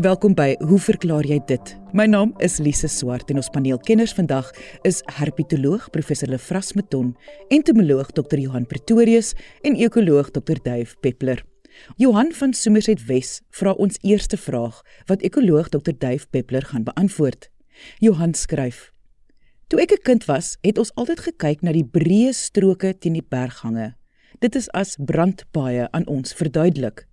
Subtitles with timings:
[0.00, 1.70] Welkom by Hoe verklaar jy dit?
[1.92, 4.46] My naam is Lise Swart en ons paneelkenners vandag
[4.88, 7.10] is herpetoloog professor Lefras Meton,
[7.50, 9.34] entomoloog Dr Johan Pretorius
[9.66, 11.42] en ekoloog Dr Duif Peppler.
[11.96, 14.78] Johan van Somerset Wes vra ons eerste vraag
[15.10, 17.50] wat ekoloog Dr Duif Peppler gaan beantwoord.
[17.98, 18.92] Johan skryf:
[19.66, 23.26] Toe ek 'n kind was, het ons altyd gekyk na die breë stroke teen die
[23.28, 23.94] berghange.
[24.38, 27.09] Dit is as brandpaaie aan ons verduidelik.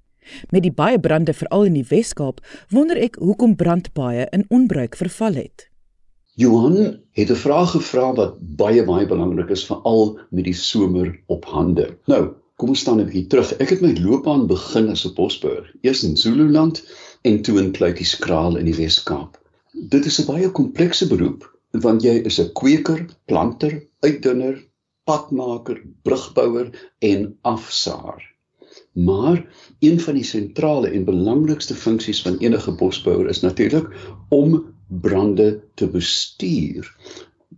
[0.49, 5.33] Met die baie brande veral in die Wes-Kaap, wonder ek hoekom brandpaaie in onbruik verval
[5.33, 5.69] het.
[6.37, 11.45] Johan het 'n vraag gevra wat baie baie belangrik is veral met die somer op
[11.45, 11.97] hande.
[12.05, 13.53] Nou, kom ons staan 'n bietjie terug.
[13.57, 16.83] Ek het my loopbaan begin as 'n bosbouer, eers in Zululand
[17.21, 19.37] en toe in Kluitieskraal in die Wes-Kaap.
[19.73, 24.63] Dit is 'n baie komplekse beroep want jy is 'n kweker, planter, uitdunner,
[25.03, 28.21] padmaker, brugbouer en afsaar.
[28.97, 29.45] Maar
[29.79, 33.91] een van die sentrale en belangrikste funksies van enige bosbouer is natuurlik
[34.29, 36.95] om brande te bestuur.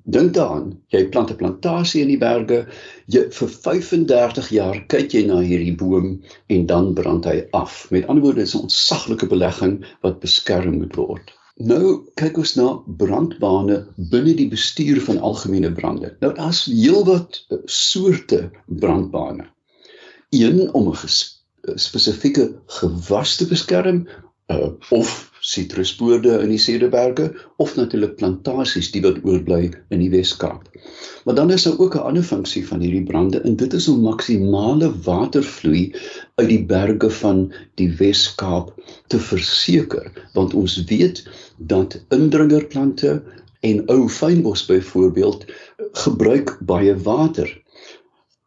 [0.04, 2.58] Dink daaraan, jy plant 'n plantasie in die berge,
[3.06, 6.10] jy vir 35 jaar kyk jy na hierdie boom
[6.48, 7.88] en dan brand hy af.
[7.92, 11.32] Met ander woorde, dit is 'n ontsaglike belegging wat beskerm moet word.
[11.56, 16.18] Nou kyk ons na brandbane binne die bestuur van algemene brande.
[16.20, 19.48] Nou daar's heelwat eh, soorte brandbane
[20.30, 20.98] een om 'n
[21.76, 24.08] spesifieke gewas te beskerm
[24.48, 30.68] uh, of sitrusboorde in die Cederberge of natuurlik plantasies die wat oorbly in die Wes-Kaap.
[31.26, 34.02] Maar dan is daar ook 'n ander funksie van hierdie brande en dit is om
[34.02, 35.96] maksimale watervloei
[36.36, 38.74] uit die berge van die Wes-Kaap
[39.08, 41.24] te verseker want ons weet
[41.58, 43.24] dat indringerplante
[43.60, 45.46] en ou fynbos byvoorbeeld
[45.92, 47.62] gebruik baie water.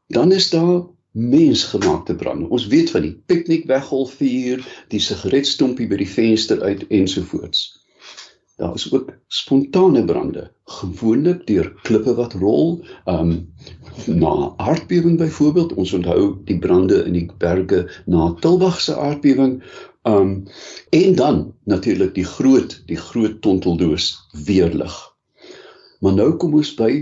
[0.07, 2.49] Dan is daar mensgemaakte brande.
[2.49, 7.69] Ons weet van die piknikweggolfvuur, die sigaretstompie by die venster uit ensovoorts.
[8.61, 13.53] Daar is ook spontane brande, gewoonlik deur klippe wat rol, um
[14.07, 15.75] na aardbewing byvoorbeeld.
[15.75, 19.63] Ons onthou die brande in die berge na Tilbag se aardbewing.
[20.09, 20.45] Um
[20.91, 24.13] en dan natuurlik die groot die groot tonteldoos
[24.47, 24.95] weerlig.
[26.01, 26.93] Maar nou kom ons by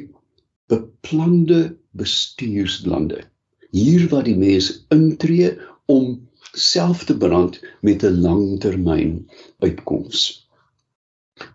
[0.70, 3.24] beplande bestuursblande
[3.70, 10.48] hier waar die mens intree om self te brand met 'n langtermyn uitkoms.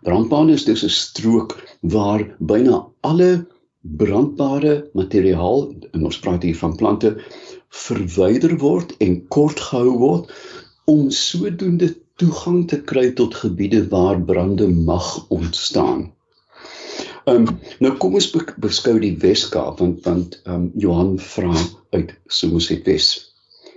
[0.02, 3.46] Brandbane is dus 'n strook waar byna alle
[3.80, 7.16] brandbare materiaal, en ons praat hier van plante,
[7.68, 10.32] verwyder word en kort gehou word
[10.84, 16.15] om sodoende toegang te kry tot gebiede waar brande mag ontstaan.
[17.26, 21.54] Ehm um, nou kom ons be beskou die Weskaap want want ehm um, Johan vra
[21.96, 23.08] uit Somerset Wes.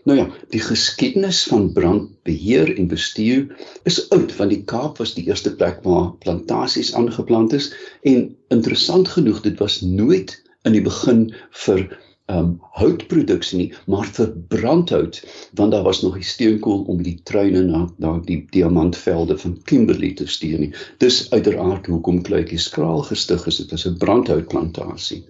[0.06, 3.48] Nou ja, die geskiedenis van brandbeheer en bestuur
[3.90, 7.72] is oud want die Kaap was die eerste plek waar plantasies aangeplant is
[8.12, 8.22] en
[8.54, 10.38] interessant genoeg dit was nooit
[10.70, 11.26] in die begin
[11.66, 11.88] vir
[12.30, 15.22] um houtproduksie nie, maar vir brandhout,
[15.58, 20.14] want daar was nog die steenkool om die treine na na die diamantvelde van Kimberley
[20.14, 20.72] te stuur nie.
[21.02, 25.24] Dis uiteraard hoekom Kluitjie skraal gestig is, dit is 'n brandhoutplantasie.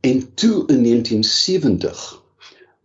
[0.00, 2.22] En toe in 1970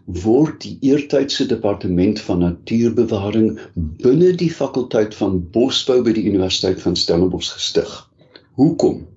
[0.05, 6.95] word die eertydse departement van natuurbewaring binne die fakulteit van bosbou by die Universiteit van
[6.95, 8.09] Stellenbosch gestig.
[8.59, 9.12] Hoekom?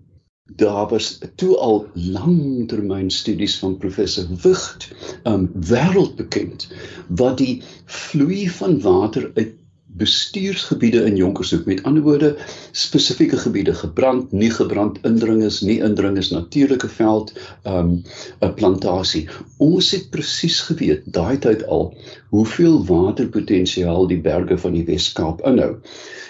[0.55, 4.89] Daar was toe al langtermynstudies van professor Wucht
[5.23, 6.69] um wêreldbekend
[7.07, 9.55] wat die vloei van water uit
[9.97, 12.37] bestuursgebiede in Jonkershoek met ander woorde
[12.73, 17.33] spesifieke gebiede gebrand, nie gebrand, indringers, nie indringers, natuurlike veld,
[17.65, 18.03] um
[18.41, 19.29] 'n plantasie.
[19.57, 21.95] Ons het presies geweet daai tyd al
[22.29, 25.77] hoeveel waterpotensiaal die berge van die Wes-Kaap inhou.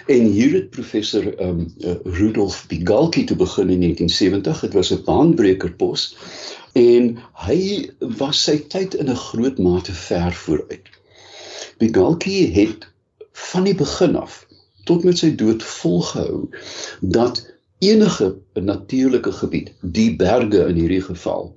[0.07, 5.03] En hier het professor um uh, Rudolf Bigalki te begin in 1970, dit was 'n
[5.05, 6.17] baanbreker pos
[6.73, 7.17] en
[7.47, 10.87] hy was sy tyd in 'n groot mate ver vooruit.
[11.79, 12.87] Bigalki het
[13.37, 14.47] van die begin af
[14.89, 16.49] tot met sy dood volgehou
[17.01, 17.43] dat
[17.85, 21.51] enige natuurlike gebied, die berge in hierdie geval,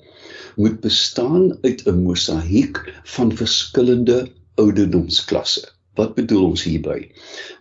[0.56, 2.82] moet bestaan uit 'n mosaïek
[3.16, 5.70] van verskillende ouderdomsklasse.
[5.96, 7.12] Wat bedoel ons hierby?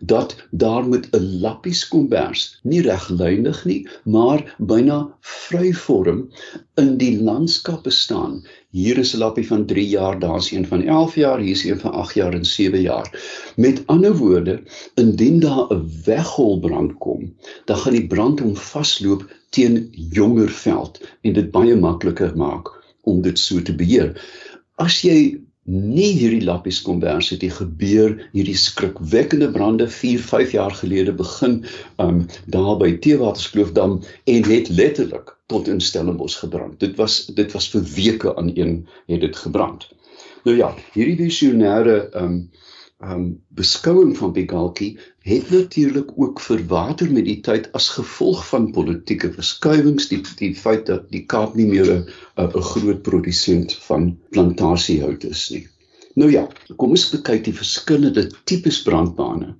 [0.01, 6.31] Dat daar met 'n lappies kombers, nie reglynig nie, maar byna vryvorm
[6.75, 8.45] in die landskap bestaan.
[8.71, 11.93] Hier is 'n lappie van 3 jaar, daar's een van 11 jaar, hier's een van
[11.93, 13.09] 8 jaar en 7 jaar.
[13.57, 14.63] Met ander woorde,
[14.95, 17.35] indien daar 'n weggolbrand kom,
[17.65, 22.69] dan gaan die brand hom vasloop teen jonger veld en dit baie makliker maak
[23.03, 24.13] om dit so te beheer.
[24.75, 30.75] As jy nie hierdie lappies kombers het die gebeur hierdie skrikwekkende brande 4 5 jaar
[30.81, 31.59] gelede begin
[32.05, 36.81] um daar by Teewatersloofdam en het letterlik tot in Stellenbosch gebrand.
[36.81, 39.89] Dit was dit was vir weke aan een het dit gebrand.
[40.45, 42.49] Nou ja, hierdie visionêre um
[42.99, 49.31] um beskouing van Begalki het natuurlik ook verwater met die tyd as gevolg van politieke
[49.33, 52.07] verskuiwings die die feit dat die Kaap nie meer 'n
[52.43, 55.67] 'n groot produsent van plantasiehout is nie.
[56.15, 59.55] Nou ja, kom ons kyk die verskillende tipes brandbane.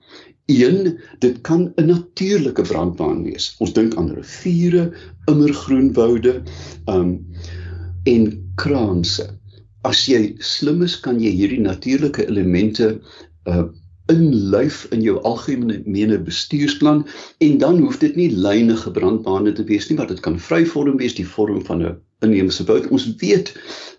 [0.51, 3.55] Een, dit kan 'n natuurlike brandbaan wees.
[3.59, 4.93] Ons dink aan riviere,
[5.27, 6.43] immergroen woude,
[6.87, 7.27] um
[8.05, 9.39] en kraanse.
[9.85, 13.01] As jy slim is, kan jy hierdie natuurlike elemente
[13.49, 13.69] uh
[14.09, 17.03] inlyf in jou algemene bestuursplan
[17.45, 21.17] en dan hoef dit nie lyne gebrandbane te wees nie maar dit kan vryvorm wees
[21.19, 22.89] die vorm van 'n inheemse hout.
[22.95, 23.53] Ons weet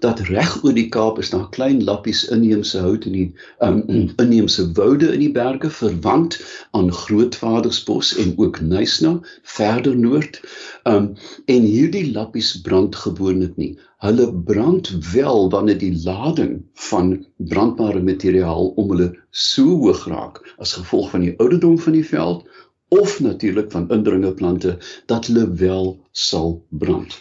[0.03, 3.27] dat reg oor die Kaap is daar klein lappies inheemse hout in die
[3.65, 3.81] um,
[4.23, 6.39] inheemse woude in die berge verwant
[6.77, 10.41] aan Grootvadersbos en ook Nysna verder noord.
[10.89, 11.13] Um
[11.45, 13.73] en hierdie lappies brand gewoonlik nie.
[14.03, 17.17] Hulle brand wel wanneer die lading van
[17.51, 22.47] brandbare materiaal om hulle so hoog raak as gevolg van die ouderdom van die veld
[22.89, 27.17] of natuurlik van indringerplante dat hulle wel sal brand.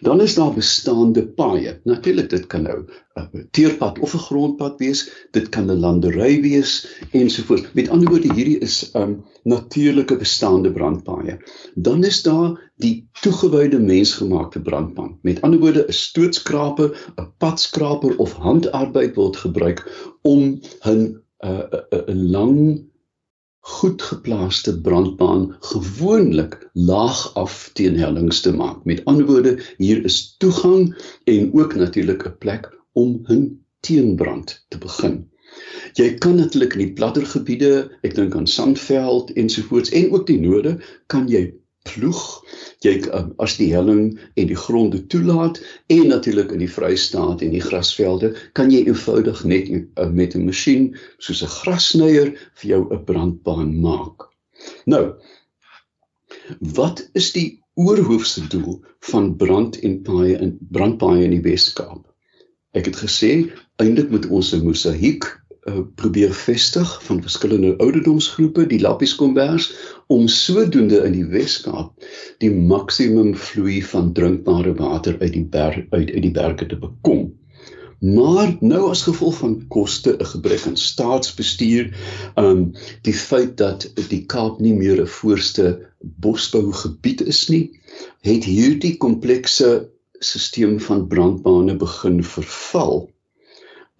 [0.00, 1.80] Dan is daar bestaande paaie.
[1.84, 2.84] Natuurlik dit kan nou
[3.14, 7.72] 'n teerpad of 'n grondpad wees, dit kan 'n landery wees ensovoorts.
[7.72, 11.38] Met ander woorde hierdie is 'n um, natuurlike bestaande brandpaaie.
[11.74, 15.10] Dan is daar die toegewyde mensgemaakte brandpad.
[15.22, 19.84] Met ander woorde 'n stootskraper, 'n padskraper of handarbeid word gebruik
[20.22, 21.66] om 'n 'n
[22.08, 22.89] 'n lang
[23.70, 28.84] goed geplaaste brandbaan gewoonlik laag af teen hellings te maak.
[28.84, 30.90] Met ander woorde, hier is toegang
[31.24, 35.30] en ook natuurlik 'n plek om 'n teenbrand te begin.
[35.98, 40.40] Jy kan natuurlik in die platter gebiede, ek dink aan Sandveld ensovoorts en ook die
[40.40, 40.76] noorde,
[41.06, 41.54] kan jy
[41.88, 42.20] ploeg
[42.84, 45.60] jy um, as die helling en die gronde toelaat
[45.92, 50.46] en natuurlik in die Vrystaat en die grasvelde kan jy eenvoudig net uh, met 'n
[50.48, 54.28] masjien soos 'n grassnyer vir jou 'n brandbaan maak.
[54.84, 55.16] Nou
[56.60, 58.80] wat is die oorhoofse doel
[59.10, 62.04] van brand en paaie in brandpaaie in die Weskaap?
[62.72, 65.24] Ek het gesê eintlik moet ons 'n mosaïek
[65.68, 69.72] uh, probeer vestig van verskillende ouderdomsgroepe, die Lappies Kombers,
[70.10, 72.06] om sodoende in die Weskaap
[72.42, 77.28] die maksimum vloei van drinkbare water uit die berg uit uit die berge te bekom.
[78.00, 81.92] Maar nou as gevolg van koste, 'n gebrek aan staatsbestuur,
[82.36, 82.72] um
[83.06, 85.66] die feit dat die Kaap nie meer 'n voorste
[86.00, 87.70] bosbougebied is nie,
[88.24, 93.10] het hierdie komplekse stelsel van brandbane begin verval.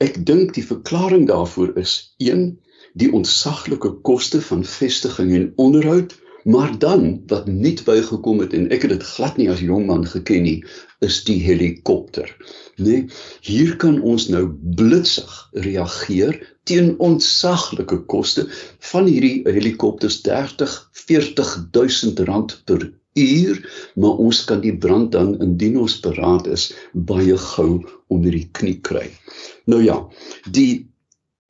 [0.01, 2.59] Ek dink die verklaring daarvoor is 1
[2.99, 8.87] die ontsaglike koste van vestiging en onderhoud, maar dan wat nuut bygekom het en ek
[8.87, 10.61] het dit glad nie as jong man geken nie,
[11.05, 12.31] is die helikopter.
[12.81, 13.07] Nee,
[13.45, 14.47] hier kan ons nou
[14.77, 18.47] blitsig reageer teen ontsaglike koste
[18.93, 20.77] van hierdie helikopters 30
[21.07, 22.89] 40000 rand per
[23.19, 23.59] uur,
[23.95, 28.79] maar ons kan die brand dan indien ons beraad is baie gou onder die knie
[28.81, 29.09] kry.
[29.67, 29.99] Nou ja,
[30.47, 30.87] die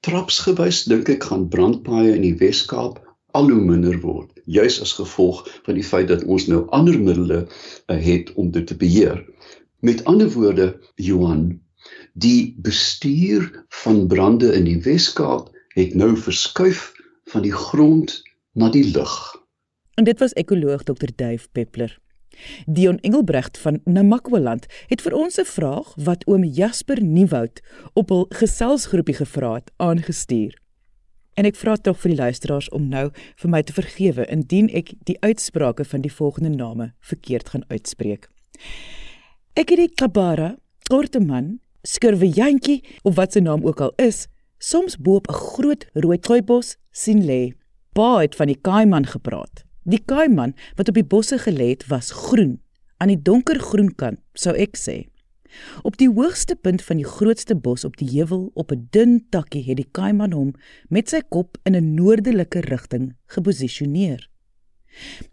[0.06, 3.00] trapsgewys dink ek gaan brandpaaie in die Wes-Kaap
[3.37, 7.45] al hoe minder word, juis as gevolg van die feit dat ons nou ander middele
[7.45, 9.21] uh, het om dit te beheer.
[9.87, 11.61] Met ander woorde, Johan,
[12.12, 13.47] die bestuur
[13.83, 16.90] van brande in die Wes-Kaap het nou verskuif
[17.30, 18.19] van die grond
[18.59, 19.14] na die lug.
[19.95, 21.12] En dit was ekoloog Dr.
[21.14, 21.99] Duif Peppler.
[22.66, 27.61] Dion Engelbrecht van Namakwaland het vir ons 'n vraag wat oom Jasper Nieuwoud
[27.94, 30.54] op hul geselsgroepie gevra het aangestuur.
[31.35, 34.92] En ek vra tog vir die luisteraars om nou vir my te vergewe indien ek
[35.09, 38.28] die uitsprake van die volgende name verkeerd gaan uitspreek.
[39.54, 40.56] Ek het die Kabara,
[40.90, 44.26] Korteman, Skurwejantjie of wat sy naam ook al is,
[44.59, 47.52] soms bo op 'n groot rooi kruibos sien lê.
[47.92, 49.64] Pa het van die Kaiman gepraat.
[49.85, 52.61] Die kaiman wat op die bosse gelê het, was groen,
[52.97, 55.09] aan die donkergroen kant, sou ek sê.
[55.83, 59.65] Op die hoogste punt van die grootste bos op die heuwel op 'n dun takkie
[59.67, 60.55] het die kaiman hom
[60.89, 64.29] met sy kop in 'n noordelike rigting geposisioneer.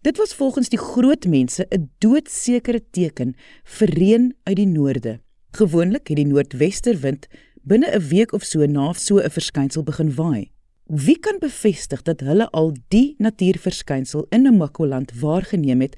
[0.01, 5.20] Dit was volgens die groot mense 'n doodsekere teken vir reën uit die noorde.
[5.51, 7.27] Gewoonlik het die noordwesterwind
[7.63, 10.51] binne 'n week of so na so 'n verskynsel begin waai.
[10.88, 15.98] Wie kan bevestig dat hulle al die natuurverskynsel in Namakoland waargeneem het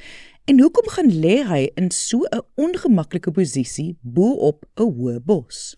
[0.50, 5.78] en hoekom gaan lê hy in so 'n ongemaklike posisie bo op 'n hoë bos?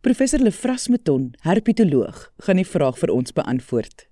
[0.00, 4.06] Professor Lefras Meton, herpetoloog, gaan die vraag vir ons beantwoord.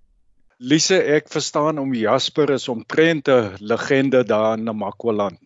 [0.57, 5.39] Lise, ek verstaan om Jasper is omtrent 'n legende daar in Namakwaland.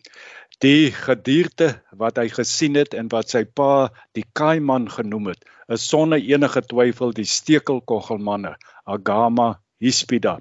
[0.63, 5.83] Die gedierte wat hy gesien het en wat sy pa die Kaiman genoem het, is
[5.83, 8.53] sonder enige twyfel die stekelkoggelmanne,
[8.87, 10.37] Agama hispida.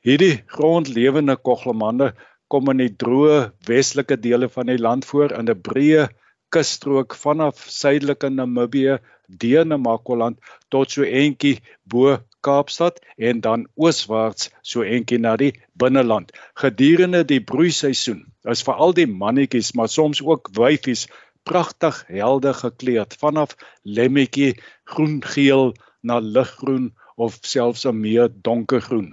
[0.00, 2.14] Hierdie grondlewende koggelmanne
[2.48, 6.08] kom in die droë westelike dele van die land voor in 'n breë
[6.48, 8.98] kusstrook vanaf suidelike Namibië
[9.28, 16.32] deur Namakwaland tot so entjie bo Kaapstad en dan ooswaarts so entjie na die binneland.
[16.62, 21.06] Gedurende die broeiseisoen is veral die mannetjies, maar soms ook wyfies
[21.48, 24.54] pragtig helder gekleed vanaf lemmetjie
[24.94, 29.12] groen-geel na liggroen of selfs 'n meer donkergroen.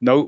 [0.00, 0.20] Nou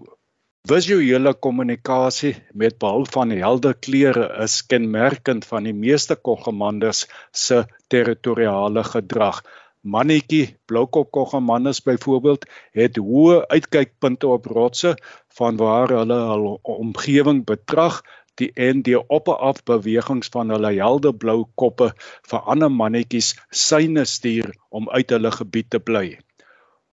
[0.68, 8.85] Visuele kommunikasie met behulp van helder kleure is kenmerkend van die meeste koggemanders se territoriale
[8.85, 9.40] gedrag.
[9.80, 12.42] Mannetjie bloukop koggemanders byvoorbeeld
[12.76, 14.90] het hoë uitkykpunte op rotse
[15.38, 18.02] van waar hulle hul omgewing betrag
[18.40, 21.88] die en die op-en-af bewegings van hulle helderblou koppe
[22.32, 23.30] vir ander mannetjies
[23.62, 26.04] syne stuur om uit hulle gebied te bly.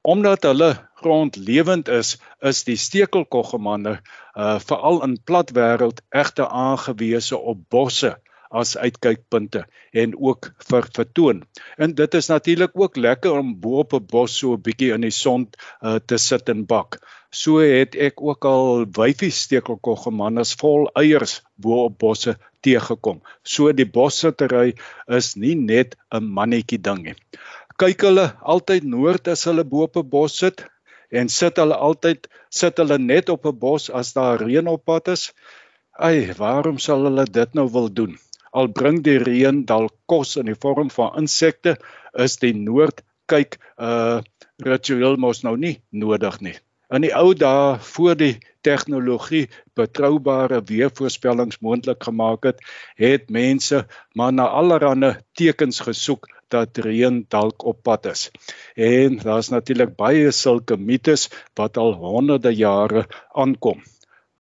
[0.03, 2.17] Omdat hulle grondlewend is,
[2.51, 3.95] is die stekelkoggemande
[4.35, 8.17] uh veral in plat wêreld egter aangewese op bosse
[8.53, 9.63] as uitkykpunte
[10.03, 11.41] en ook vir vertoon.
[11.77, 15.01] En dit is natuurlik ook lekker om bo op 'n bos so 'n bietjie in
[15.01, 15.49] die son
[15.81, 16.99] uh, te sit en bak.
[17.31, 23.21] So het ek ook al wyfie stekelkoggemannes vol eiers bo op bosse teëgekom.
[23.43, 24.75] So die bossittery
[25.07, 27.15] is nie net 'n mannetjie ding nie
[27.81, 30.63] kyk hulle altyd noord as hulle bo op 'n bos sit
[31.19, 32.27] en sit hulle altyd
[32.59, 35.23] sit hulle net op 'n bos as daar reën op pad is.
[36.07, 38.13] Ai, waarom sal hulle dit nou wil doen?
[38.53, 41.77] Al bring die reën dalk kos in die vorm van insekte,
[42.13, 44.21] is die noord kyk uh,
[44.63, 46.55] ritueel mos nou nie nodig nie.
[46.93, 52.61] In die ou dae voor die tegnologie betroubare weervoorspellings moontlik gemaak het,
[53.01, 53.83] het mense
[54.13, 58.29] maar na allerlei tekens gesoek dat reën dalk op pad is.
[58.77, 63.81] En daar's natuurlik baie sulke mites wat al honderde jare aankom.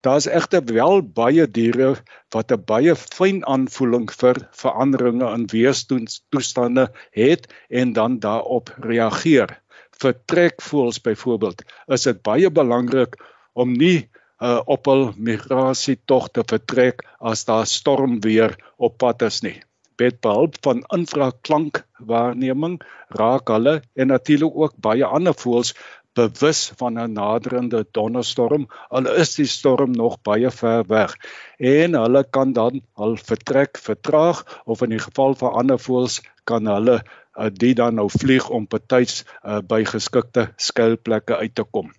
[0.06, 1.88] Daar's egter wel baie diere
[2.34, 6.86] wat 'n baie fyn aanvoeling vir veranderinge in weerstoestande
[7.18, 7.48] het
[7.82, 9.52] en dan daarop reageer.
[10.00, 11.64] Vir trekvoëls byvoorbeeld
[11.98, 13.20] is dit baie belangrik
[13.52, 14.08] om nie
[14.40, 19.58] uh, op hul migrasietog te vertrek as daar stormweer op pad is nie
[20.00, 22.78] met behulp van infraklankwaarneming
[23.20, 25.74] raak hulle en natuurlik ook baie ander voëls
[26.18, 31.14] bewus van 'n naderende donderstorm al is die storm nog baie ver weg
[31.58, 36.66] en hulle kan dan al vertrek vertraag of in die geval van ander voëls kan
[36.66, 41.92] hulle uh, die dan nou vlieg om betyds uh, by geskikte skuilplekke uit te kom.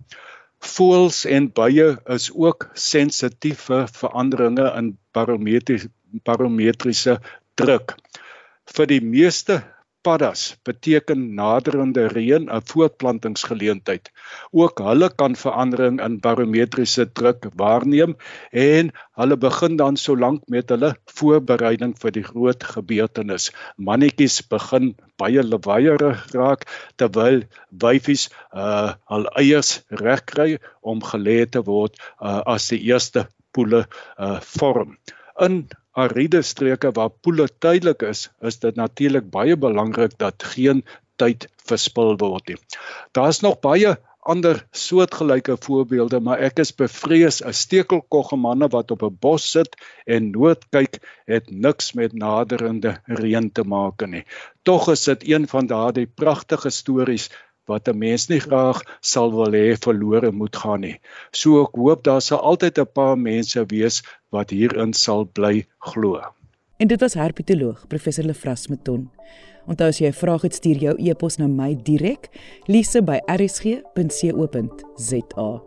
[0.62, 4.98] Voëls en bye is ook sensitief vir veranderinge in
[6.24, 7.20] barometriese
[7.56, 7.96] druk.
[8.76, 9.64] Vir die meeste
[10.02, 14.10] paddas beteken naderende reën 'n voortplantingsgeleentheid.
[14.52, 18.16] Ook hulle kan verandering in barometriese druk waarneem
[18.52, 23.52] en hulle begin dan solank met hulle voorbereiding vir die groot gebeurtenis.
[23.78, 26.66] Mannetjies begin baie lewaaierig raak
[26.96, 33.86] terwyl wyfies uh hul eiers regkry om gelê te word uh, as die eerste poele
[34.18, 34.98] uh vorm.
[35.40, 40.84] In ariede streke waar poele tydelik is, is dit natuurlik baie belangrik dat geen
[41.20, 42.58] tyd verspil word nie.
[43.12, 49.18] Daar's nog baie ander soortgelyke voorbeelde, maar ek is bevrees 'n stekelkoggemanne wat op 'n
[49.20, 54.24] bos sit en nood kyk, het niks met naderende reën te maak nie.
[54.64, 57.30] Tog is dit een van daardie pragtige stories
[57.72, 61.00] wat 'n mens nie graag sal wil hê verlore moet gaan nie.
[61.32, 66.20] So ek hoop daar sal altyd 'n paar mense wees wat hierin sal bly glo.
[66.78, 69.10] En dit was herpetoloog professor Lefras Meton.
[69.68, 72.30] Onthou as jy 'n vraag het, stuur jou e-pos na my direk,
[72.66, 75.62] lise@rsg.co.za.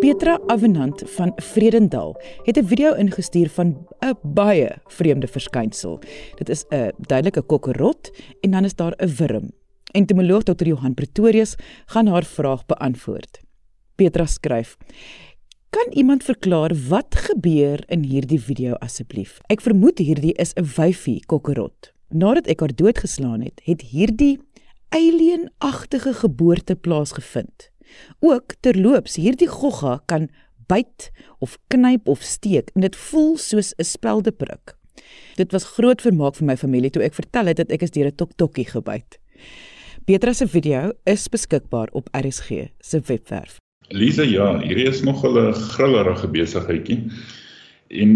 [0.00, 6.00] Petra Avenant van Vredendal het 'n video ingestuur van 'n baie vreemde verskynsel.
[6.36, 9.50] Dit is 'n duidelike kokkerot en dan is daar 'n wurm
[9.94, 10.66] Entomoloog Dr.
[10.66, 11.54] Johan Pretorius
[11.86, 13.38] gaan haar vraag beantwoord.
[13.94, 14.76] Petra skryf:
[15.70, 19.38] Kan iemand verklaar wat gebeur in hierdie video asseblief?
[19.46, 21.92] Ek vermoed hierdie is 'n wyfie kokkerot.
[22.10, 24.40] Nadat ek haar doodgeslaan het, het hierdie
[24.88, 27.70] alien-agtige geboorte plaasgevind.
[28.18, 30.28] Ook terloops, hierdie gogga kan
[30.66, 34.74] byt of knyp of steek en dit voel soos 'n speldeprik.
[35.36, 38.06] Dit was groot vermaak vir my familie toe ek vertel het dat ek is deur
[38.06, 39.18] 'n toktokkie gebyt.
[40.04, 43.54] Petra se video is beskikbaar op RSG se webwerf.
[43.88, 46.98] Lisa, ja, hierdie is nog 'n grillerige besigheidjie.
[47.88, 48.10] En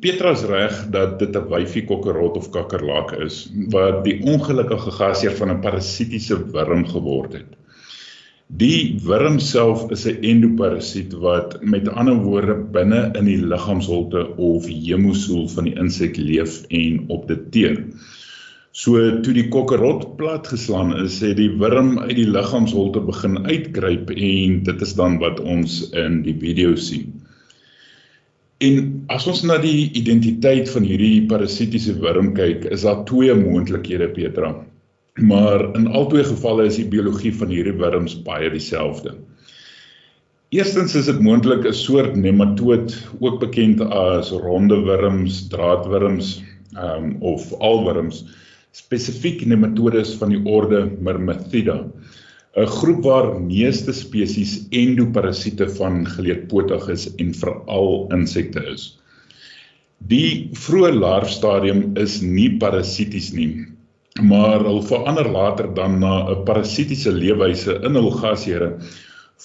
[0.00, 5.50] Petra's reg dat dit 'n wyfie kokkerot of kakkerlak is wat die ongelukkige gasheer van
[5.50, 7.50] 'n parasitiese wurm geword het.
[8.46, 14.66] Die wurm self is 'n endoparasiet wat met ander woorde binne in die liggaamsholte of
[14.66, 17.84] hemosool van die insek leef en op dit teer.
[18.74, 24.56] So toe die kokkerot platgeslaan is, het die wurm uit die liggaamsholte begin uitkruip en
[24.66, 27.12] dit is dan wat ons in die video sien.
[28.58, 34.10] En as ons na die identiteit van hierdie parasitiese wurm kyk, is daar twee moontlikhede
[34.18, 34.52] Petra.
[35.22, 39.14] Maar in albei gevalle is die biologie van hierdie wurms baie dieselfde.
[40.50, 46.40] Eerstens is dit moontlik 'n soort nematoot, ook bekend as ronde wurms, draadwurms,
[46.74, 48.24] ehm um, of alwurms,
[48.74, 51.76] spesifiek nematodes van die orde Myrmethida,
[52.56, 58.98] 'n groep waar meeste spesies endoparasiete van geleedpotiges en veral insekte is.
[60.10, 63.66] Die vroeë larfstadium is nie parasities nie,
[64.22, 68.78] maar hulle verander later dan na 'n parasitiese leefwyse in hul gasheure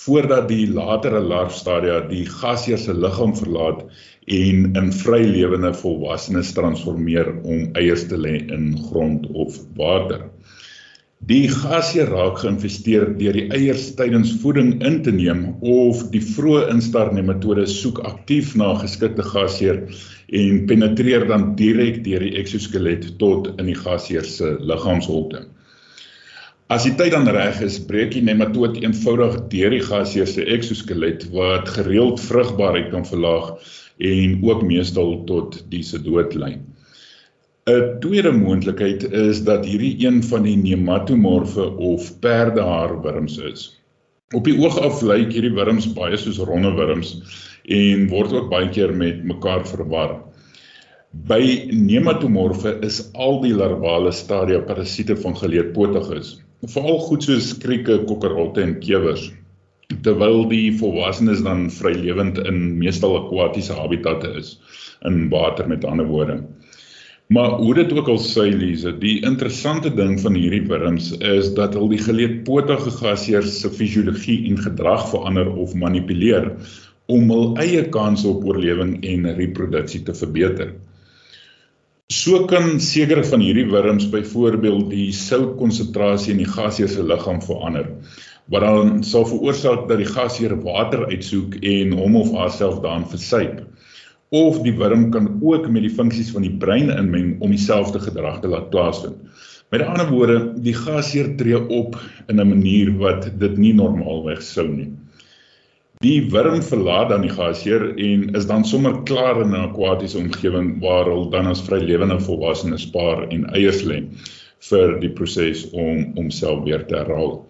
[0.05, 3.85] voordat die latere larfstadia die gasheer se liggaam verlaat
[4.29, 10.27] en in vrylewende volwassenes transformeer om eiers te lê in grond of water.
[11.27, 16.69] Die gasheer raak geïnfesteer deur die eiers tydens voeding in te neem of die vroeë
[16.71, 19.81] instar nematode soek aktief na geskikte gasheer
[20.41, 25.43] en penetreer dan direk deur die eksoskelet tot in die gasheer se liggaamsholte.
[26.69, 31.25] As die tyd dan reg is, breek die nematoot eenvoudig deur die gasheer se eksoskelet
[31.33, 33.55] wat gereeld vrugbaarheid kan verlaag
[33.99, 36.57] en ook meestal tot die se dood lei.
[37.69, 43.65] 'n Tweede moontlikheid is dat hierdie een van die nematomorfe of perdehaarwurms is.
[44.33, 47.11] Op die oog af lyk hierdie wurms baie soos ronde wurms
[47.65, 50.15] en word ook baie keer met mekaar verwar.
[51.11, 56.37] By nematomorfe is al die larvale stadia parasiete van geleedpotiges,
[56.73, 59.31] veral goed soos krieke, kokkerrotte en kewers,
[60.05, 64.55] terwyl die volwassenes dan vrylewend in meestal akwatiese habitatte is
[65.07, 66.43] in water met ander woorde.
[67.29, 71.75] Maar hoe dit ook al sê Lise, die interessante ding van hierdie wurms is dat
[71.77, 76.55] hulle die geleedpotige gasheers se fisiologie en gedrag verander of manipuleer
[77.05, 80.73] om hul eie kans op oorlewing en reproduksie te verbeter.
[82.09, 87.93] So kan sekere van hierdie wurms byvoorbeeld die soutkonsentrasie in die gasheer se liggaam verander
[88.49, 93.65] wat dan sal veroorsaak dat die gasheer water uitsoek en hom of haarself daarin versuip
[94.29, 98.41] of die wurm kan ook met die funksies van die brein inmeng om dieselfde gedrag
[98.41, 99.17] te laat plaasvind.
[99.69, 104.67] Met ander woorde, die gasheer tree op in 'n manier wat dit nie normaalweg sou
[104.67, 104.91] nie.
[106.01, 110.79] Die wurm verlaat dan die gasheer en is dan sommer klaar in 'n akwatiese omgewing
[110.81, 114.07] waar hy dan as vrylewende volwassene spaar en eiers lê
[114.69, 117.45] vir die proses om homself weer te herhaal.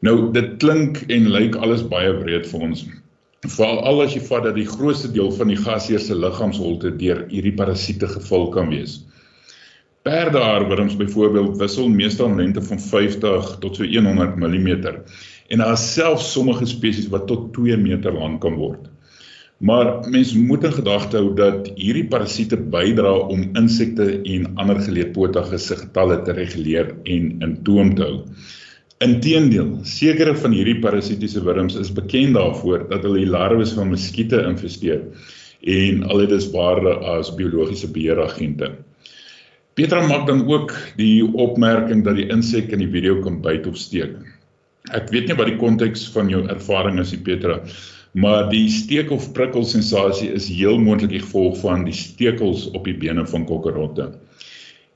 [0.00, 2.86] Nou dit klink en lyk alles baie breed vir ons,
[3.48, 7.54] Veral as jy vat dat die grootste deel van die gasheer se liggaamsholte deur hierdie
[7.56, 8.98] parasiete gevul kan wees.
[10.04, 14.68] Perdehaarwurms byvoorbeeld wissel meestal lengte van 50 tot so 100 mm
[15.48, 18.90] en daar is selfs sommige spesies wat tot 2 meter lank kan word.
[19.56, 25.58] Maar mens moet in gedagte hou dat hierdie parasiete bydra om insekte en ander geleedpotige
[25.58, 28.18] se getalle te reguleer en in toom te hou.
[29.00, 34.42] Inteendeel, sekere van hierdie parasitiese wurms is bekend daarvoor dat hulle die larwes van muskiete
[34.44, 35.06] infesteer
[35.74, 38.68] en al dit is waarde as biologiese beheeragente.
[39.72, 43.80] Petra maak dan ook die opmerking dat die insek in die video kan byt of
[43.80, 44.18] steek.
[44.92, 47.62] Ek weet nie wat die konteks van jou ervaring is, Petra,
[48.12, 52.84] maar die steek of prikkel sensasie is heel moontlik die gevolg van die stekels op
[52.84, 54.10] die bene van kokkerotte.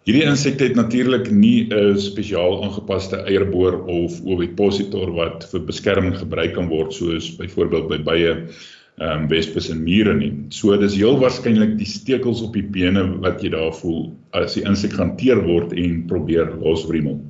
[0.05, 6.53] Hierdie insekte het natuurlik nie 'n spesiaal aangepaste eierboor of ovipositor wat vir beskerming gebruik
[6.55, 10.33] kan word soos byvoorbeeld by baie ehm um, wespes en mure nie.
[10.51, 14.65] So dis heel waarskynlik die stekels op die bene wat jy daar voel as die
[14.69, 17.23] insek hanteer word en probeer loswrimmel.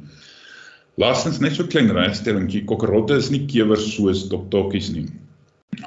[0.99, 5.07] Laastens net so klein regstellingkie, kokkerotte is nie kewers soos toktokkies nie.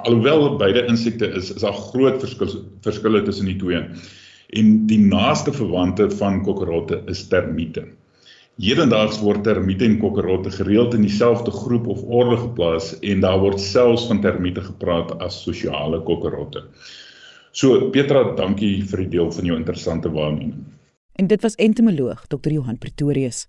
[0.08, 3.84] Alhoewel beide insekte is, is daar groot verskil verskille tussen die twee
[4.56, 7.84] en die naaste verwante van kokkerotte is termiete.
[8.58, 13.62] Hedendaags word termiete en kokkerotte gereeld in dieselfde groep of orde geplaas en daar word
[13.62, 16.64] selfs van termiete gepraat as sosiale kokkerotte.
[17.52, 20.66] So Petra, dankie vir die deel van jou interessante waarneming.
[21.18, 22.52] En dit was entomoloog Dr.
[22.54, 23.48] Johan Pretorius.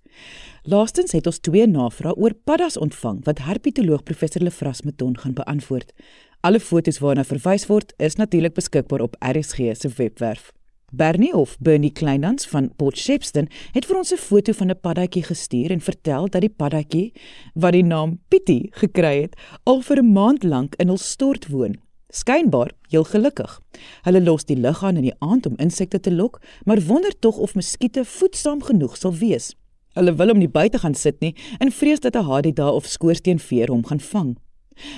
[0.63, 5.93] Laastens het ons twee navrae oor paddas ontvang wat herpetoloog professor Lefras Meton gaan beantwoord.
[6.41, 10.53] Alle fotos waarna verwys word is natuurlik beskikbaar op RSG se webwerf.
[10.91, 15.23] Bernie of Bernie Kleinans van Port Shepstone het vir ons 'n foto van 'n paddatjie
[15.23, 17.13] gestuur en vertel dat die paddatjie
[17.55, 21.77] wat die naam Pietie gekry het, al vir 'n maand lank in hul stort woon.
[22.09, 23.61] Skynbaar heel gelukkig.
[24.03, 27.37] Hulle los die lug aan in die aand om insekte te lok, maar wonder tog
[27.37, 29.55] of muskiete voedsaam genoeg sal wees.
[29.93, 33.69] Hulle wil hom nie buite gaan sit nie en vrees dat 'n hadida of skoorsteenveer
[33.69, 34.39] hom gaan vang.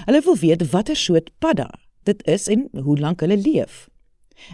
[0.05, 1.71] Hulle wil weet watter soort padda
[2.03, 3.89] dit is en hoe lank hulle leef.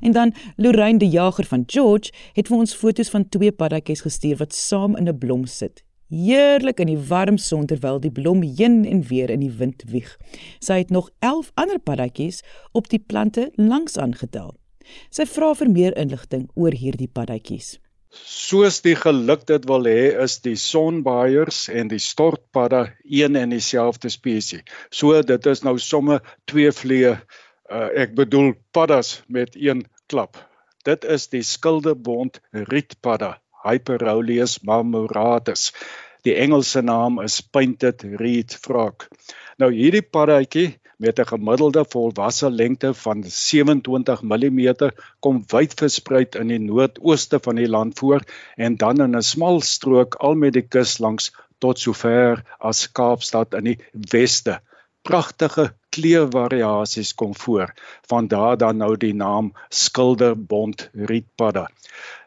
[0.00, 4.36] En dan Lorraine die jager van George het vir ons foto's van twee paddatjies gestuur
[4.36, 5.82] wat saam in 'n blom sit.
[6.08, 10.12] Heerlik in die warm son terwyl die blom heen en weer in die wind wieg.
[10.62, 14.54] Sy het nog 11 ander paddatjies op die plante langs aangetel.
[15.10, 17.80] Sy vra vir meer inligting oor hierdie paddatjies.
[18.16, 24.08] Soos die geluk dit wil hê, is die sonbaaiers en die stortpadda een en dieselfde
[24.14, 24.62] spesies.
[24.90, 27.16] So dit is nou somme twee vliee
[27.70, 30.38] uh, ek bedoel paddas met een klap.
[30.86, 35.72] Dit is die skildebond rietpadda, Hyperoleus marmoratus.
[36.26, 39.08] Die Engelse naam is painted reed frog.
[39.58, 46.48] Nou hierdie paddatjie met 'n gemiddelde volwasse lengte van 27 mm kom wyd versprei in
[46.48, 48.22] die noordooste van die land voor
[48.56, 53.54] en dan in 'n smal strook al met die kus langs tot sover as Kaapstad
[53.54, 54.60] in die weste
[55.06, 57.72] pragtige kleurvariasies kom voor.
[58.10, 61.68] Van daar dan nou die naam skilderbond rietpadda.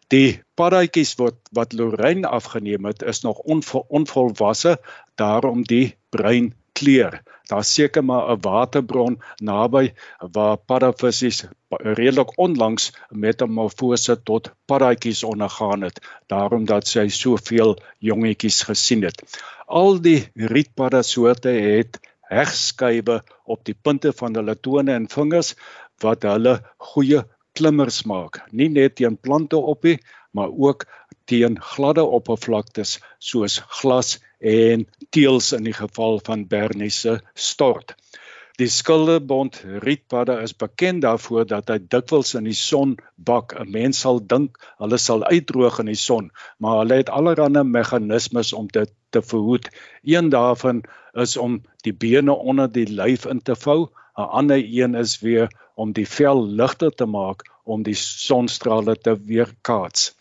[0.10, 4.80] Die paddatjies wat wat Lorraine afgeneem het is nog onvol, onvolwasse,
[5.16, 7.20] daarom die bruin kleur.
[7.50, 9.94] Daar seker maar 'n waterbron naby
[10.32, 19.04] waar paddavissies redelik onlangs metamorfose tot paddatjies ondergaan het, daarom dat sy soveel jongetjies gesien
[19.04, 19.22] het.
[19.66, 25.56] Al die rietpadda soorte het hegskywe op die punte van hulle tone en vingers
[26.04, 26.60] wat hulle
[26.92, 27.24] goeie
[27.58, 28.44] klimmers maak.
[28.52, 29.98] Nie net teen plante op nie,
[30.32, 30.86] maar ook
[31.30, 37.96] teen gladde oppervlaktes soos glas en teëls in die geval van Bernese stort.
[38.60, 42.98] Die skildebond rietpadda is bekend daarvoor dat hy dikwels in die son
[43.30, 43.54] bak.
[43.56, 46.28] 'n Mens sal dink hulle sal uitdroog in die son,
[46.60, 49.70] maar hulle het allerlei meganismes om dit te verhoed.
[50.04, 50.84] Een daarvan
[51.24, 53.80] is om die bene onder die lyf in te vou.
[54.18, 59.16] 'n Ander een is weer om die vel ligter te maak om die sonstrale te
[59.16, 60.12] weerkaats.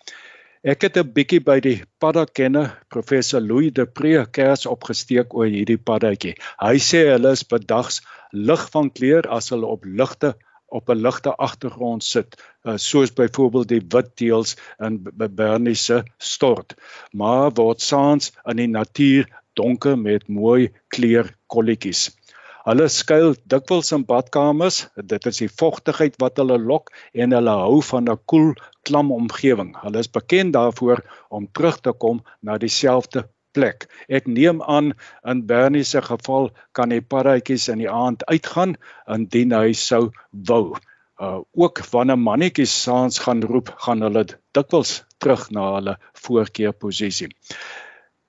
[0.67, 5.79] Ek het 'n bietjie by die paddakenner professor Louis de Pre kers opgesteek oor hierdie
[5.79, 6.35] paddatjie.
[6.59, 8.01] Hy sê hulle is bedags
[8.33, 10.35] lig van kleur as hulle op ligte
[10.67, 16.75] op 'n ligte agtergrond sit, uh, soos byvoorbeeld die wit teels in Bernese stort,
[17.13, 22.18] maar word saans in die natuur donker met mooi kleur kolletjies.
[22.67, 24.89] Hulle skuil dikwels in badkamers.
[24.97, 29.75] Dit is die vogtigheid wat hulle lok en hulle hou van 'n koel, klam omgewing.
[29.83, 33.87] Hulle is bekend daarvoor om terug te kom na dieselfde plek.
[34.09, 34.93] Ek neem aan
[35.25, 40.77] in Bernie se geval kan die paddatjies in die aand uitgaan indien hy sou wou.
[41.19, 47.33] Uh ook wanneer mannetjies saans gaan roep, gaan hulle dikwels terug na hulle voorkeurposisie.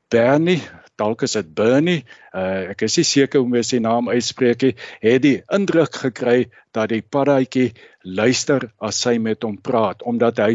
[0.10, 0.62] Bernie
[1.00, 2.02] dalk is dit Bernie,
[2.36, 6.50] uh, ek is nie seker hoe mens sy naam uitspreek nie, het die indruk gekry
[6.76, 7.72] dat die paddatjie
[8.04, 10.52] luister as sy met hom praat omdat hy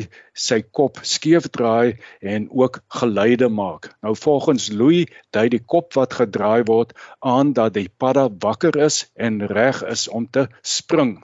[0.47, 3.91] sy kop skeef draai en ook geluide maak.
[4.05, 9.05] Nou volgens Louis dui die kop wat gedraai word aan dat die padda wakker is
[9.17, 11.19] en reg is om te spring.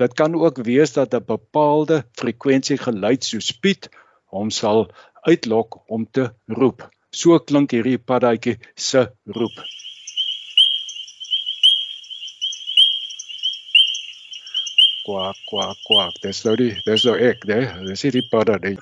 [0.00, 3.90] Dit kan ook wees dat 'n bepaalde frekwensie geluid soos piet
[4.32, 4.88] hom sal
[5.26, 6.88] uitlok om te roep.
[7.10, 9.56] So klink hierdie paddatjie se roep.
[15.02, 16.20] Kwak kwak kwak.
[16.22, 17.58] Dis nou die dis nou ek, né?
[17.88, 18.78] Dis hierdie paddatjie.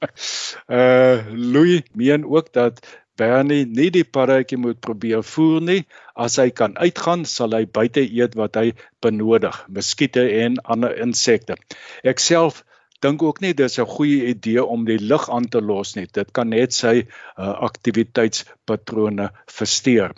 [0.80, 2.80] uh Louis meen ook dat
[3.20, 5.80] Bernie nie die paddatjie moet probeer voer nie.
[6.16, 8.70] As hy kan uitgaan, sal hy buite eet wat hy
[9.04, 11.60] benodig, muskiete en ander insekte.
[12.00, 12.64] Ek self
[13.02, 16.06] dink ook nie dis 'n goeie idee om die lig aan te los nie.
[16.06, 20.14] Dit kan net sy uh, aktiwiteitspatrone versteur.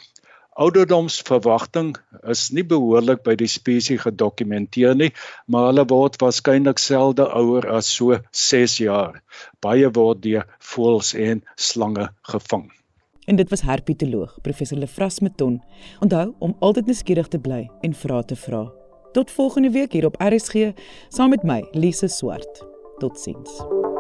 [0.55, 1.97] Ouderdomsverwagting
[2.31, 5.11] is nie behoorlik by die spesies gedokumenteer nie,
[5.51, 9.19] maar hulle word waarskynlik selde ouer as so 6 jaar.
[9.61, 12.71] Baie word deur voëls en slange gevang.
[13.27, 15.59] En dit was herpetoloog professor Lefras Meton.
[16.01, 18.69] Onthou om altyd nuuskierig te bly en vra te vra.
[19.13, 20.71] Tot volgende week hier op RSG
[21.09, 22.74] saam met my Lise Swart.
[23.01, 23.94] Totsiens.